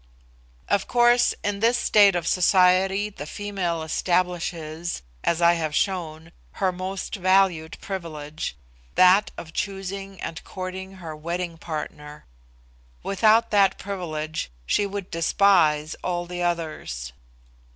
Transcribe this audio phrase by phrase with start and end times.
[0.67, 6.71] Of course, in this state of society the female establishes, as I have shown, her
[6.71, 8.55] most valued privilege,
[8.95, 12.25] that of choosing and courting her wedding partner.
[13.03, 17.13] Without that privilege she would despise all the others.